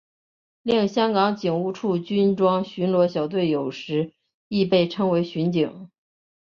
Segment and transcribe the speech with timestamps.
[0.63, 4.13] 另香港警务处军装巡逻小队有时
[4.47, 5.91] 亦被称为巡警。